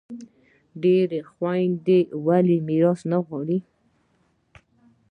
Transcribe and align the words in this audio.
ډیری 0.81 1.21
خویندي 1.31 1.99
ولي 2.25 2.57
میراث 2.67 3.01
نه 3.11 3.17
غواړي؟ 3.25 3.57